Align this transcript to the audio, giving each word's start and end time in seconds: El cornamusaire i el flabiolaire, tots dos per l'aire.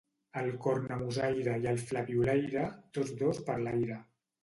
El 0.39 0.45
cornamusaire 0.63 1.59
i 1.65 1.69
el 1.73 1.79
flabiolaire, 1.91 2.67
tots 2.99 3.17
dos 3.25 3.47
per 3.51 3.63
l'aire. 3.65 4.05